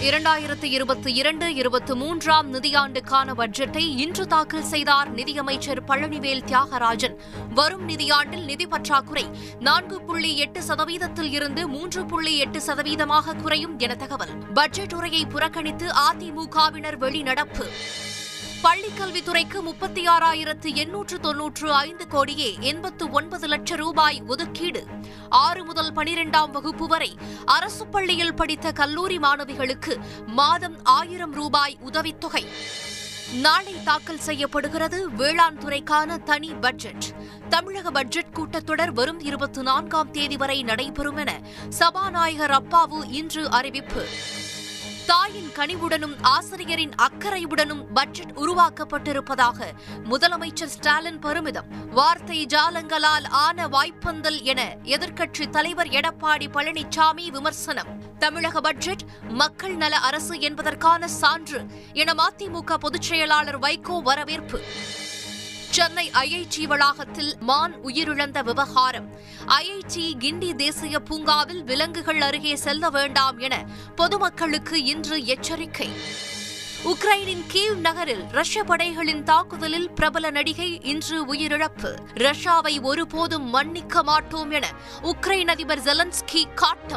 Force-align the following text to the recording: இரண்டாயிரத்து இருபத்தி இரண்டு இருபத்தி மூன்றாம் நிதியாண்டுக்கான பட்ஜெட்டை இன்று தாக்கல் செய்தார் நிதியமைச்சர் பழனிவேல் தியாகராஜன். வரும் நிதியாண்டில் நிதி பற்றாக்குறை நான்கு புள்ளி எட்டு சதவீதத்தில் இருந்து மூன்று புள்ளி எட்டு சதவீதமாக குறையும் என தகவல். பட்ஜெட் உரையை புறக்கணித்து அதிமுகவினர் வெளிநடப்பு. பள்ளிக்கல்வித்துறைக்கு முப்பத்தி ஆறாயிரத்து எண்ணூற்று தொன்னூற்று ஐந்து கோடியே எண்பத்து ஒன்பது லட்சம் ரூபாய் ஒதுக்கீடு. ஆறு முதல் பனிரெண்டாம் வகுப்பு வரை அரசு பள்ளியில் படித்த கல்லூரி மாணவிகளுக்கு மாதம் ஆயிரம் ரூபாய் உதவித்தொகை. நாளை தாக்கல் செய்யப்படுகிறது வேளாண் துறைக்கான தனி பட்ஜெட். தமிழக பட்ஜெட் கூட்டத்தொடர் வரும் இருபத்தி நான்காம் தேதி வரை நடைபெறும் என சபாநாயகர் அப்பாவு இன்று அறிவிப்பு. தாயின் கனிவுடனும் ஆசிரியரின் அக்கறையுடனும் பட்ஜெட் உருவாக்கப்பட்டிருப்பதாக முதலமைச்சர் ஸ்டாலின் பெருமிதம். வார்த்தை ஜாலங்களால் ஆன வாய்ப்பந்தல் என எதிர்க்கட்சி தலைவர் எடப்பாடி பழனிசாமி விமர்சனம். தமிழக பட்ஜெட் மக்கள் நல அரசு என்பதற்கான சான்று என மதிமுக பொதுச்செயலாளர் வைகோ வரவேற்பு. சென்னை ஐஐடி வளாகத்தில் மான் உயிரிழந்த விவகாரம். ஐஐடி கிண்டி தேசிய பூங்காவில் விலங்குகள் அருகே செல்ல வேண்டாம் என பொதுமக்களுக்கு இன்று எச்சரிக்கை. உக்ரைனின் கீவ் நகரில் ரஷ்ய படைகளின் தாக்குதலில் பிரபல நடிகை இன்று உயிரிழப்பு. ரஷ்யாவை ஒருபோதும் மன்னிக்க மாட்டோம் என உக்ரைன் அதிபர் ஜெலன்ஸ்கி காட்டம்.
இரண்டாயிரத்து 0.00 0.62
இருபத்தி 0.62 1.12
இரண்டு 1.12 1.54
இருபத்தி 1.54 1.94
மூன்றாம் 1.94 2.54
நிதியாண்டுக்கான 2.54 3.34
பட்ஜெட்டை 3.36 3.96
இன்று 3.96 4.26
தாக்கல் 4.26 4.62
செய்தார் 4.62 5.10
நிதியமைச்சர் 5.10 5.84
பழனிவேல் 5.84 6.44
தியாகராஜன். 6.44 7.16
வரும் 7.54 7.88
நிதியாண்டில் 7.88 8.44
நிதி 8.44 8.66
பற்றாக்குறை 8.66 9.24
நான்கு 9.60 10.02
புள்ளி 10.02 10.36
எட்டு 10.36 10.62
சதவீதத்தில் 10.62 11.32
இருந்து 11.32 11.68
மூன்று 11.68 12.06
புள்ளி 12.06 12.38
எட்டு 12.38 12.58
சதவீதமாக 12.58 13.34
குறையும் 13.42 13.78
என 13.78 13.94
தகவல். 13.94 14.38
பட்ஜெட் 14.54 14.94
உரையை 14.94 15.26
புறக்கணித்து 15.26 15.86
அதிமுகவினர் 15.86 16.98
வெளிநடப்பு. 16.98 17.66
பள்ளிக்கல்வித்துறைக்கு 18.62 19.60
முப்பத்தி 19.60 20.08
ஆறாயிரத்து 20.08 20.74
எண்ணூற்று 20.74 21.20
தொன்னூற்று 21.20 21.72
ஐந்து 21.72 22.08
கோடியே 22.08 22.56
எண்பத்து 22.60 23.10
ஒன்பது 23.10 23.46
லட்சம் 23.46 23.78
ரூபாய் 23.78 24.22
ஒதுக்கீடு. 24.26 24.86
ஆறு 25.28 25.64
முதல் 25.64 25.92
பனிரெண்டாம் 25.92 26.50
வகுப்பு 26.50 26.86
வரை 26.86 27.18
அரசு 27.44 27.86
பள்ளியில் 27.86 28.34
படித்த 28.34 28.72
கல்லூரி 28.72 29.18
மாணவிகளுக்கு 29.18 29.96
மாதம் 30.26 30.84
ஆயிரம் 30.84 31.32
ரூபாய் 31.32 31.76
உதவித்தொகை. 31.80 32.44
நாளை 33.34 33.74
தாக்கல் 33.84 34.20
செய்யப்படுகிறது 34.20 35.10
வேளாண் 35.10 35.58
துறைக்கான 35.58 36.22
தனி 36.22 36.52
பட்ஜெட். 36.60 37.04
தமிழக 37.48 37.90
பட்ஜெட் 37.90 38.34
கூட்டத்தொடர் 38.34 38.90
வரும் 38.90 39.20
இருபத்தி 39.20 39.62
நான்காம் 39.62 40.10
தேதி 40.10 40.36
வரை 40.36 40.62
நடைபெறும் 40.62 41.16
என 41.16 41.40
சபாநாயகர் 41.68 42.50
அப்பாவு 42.50 43.10
இன்று 43.10 43.50
அறிவிப்பு. 43.50 44.06
தாயின் 45.06 45.50
கனிவுடனும் 45.54 46.14
ஆசிரியரின் 46.20 46.90
அக்கறையுடனும் 46.96 47.84
பட்ஜெட் 47.94 48.32
உருவாக்கப்பட்டிருப்பதாக 48.36 49.68
முதலமைச்சர் 50.10 50.72
ஸ்டாலின் 50.76 51.18
பெருமிதம். 51.18 51.64
வார்த்தை 51.90 52.46
ஜாலங்களால் 52.46 53.26
ஆன 53.28 53.68
வாய்ப்பந்தல் 53.68 54.42
என 54.42 54.76
எதிர்க்கட்சி 54.82 55.50
தலைவர் 55.50 55.86
எடப்பாடி 55.86 56.46
பழனிசாமி 56.52 57.30
விமர்சனம். 57.30 57.86
தமிழக 58.18 58.60
பட்ஜெட் 58.60 59.04
மக்கள் 59.28 59.76
நல 59.76 59.96
அரசு 59.96 60.40
என்பதற்கான 60.40 61.08
சான்று 61.08 61.66
என 61.92 62.14
மதிமுக 62.14 62.74
பொதுச்செயலாளர் 62.80 63.58
வைகோ 63.58 64.02
வரவேற்பு. 64.02 64.60
சென்னை 65.76 66.10
ஐஐடி 66.10 66.62
வளாகத்தில் 66.62 67.34
மான் 67.40 67.84
உயிரிழந்த 67.84 68.44
விவகாரம். 68.44 69.14
ஐஐடி 69.46 70.12
கிண்டி 70.18 70.52
தேசிய 70.52 71.00
பூங்காவில் 71.00 71.64
விலங்குகள் 71.64 72.20
அருகே 72.20 72.56
செல்ல 72.56 72.90
வேண்டாம் 72.90 73.38
என 73.38 73.64
பொதுமக்களுக்கு 73.94 74.84
இன்று 74.84 75.24
எச்சரிக்கை. 75.24 75.90
உக்ரைனின் 76.84 77.44
கீவ் 77.52 77.74
நகரில் 77.74 78.24
ரஷ்ய 78.30 78.64
படைகளின் 78.64 79.22
தாக்குதலில் 79.22 79.90
பிரபல 79.90 80.30
நடிகை 80.30 80.80
இன்று 80.82 81.34
உயிரிழப்பு. 81.34 81.96
ரஷ்யாவை 82.14 82.82
ஒருபோதும் 82.82 83.44
மன்னிக்க 83.44 84.02
மாட்டோம் 84.02 84.50
என 84.50 84.66
உக்ரைன் 85.02 85.48
அதிபர் 85.48 85.82
ஜெலன்ஸ்கி 85.82 86.44
காட்டம். 86.54 86.84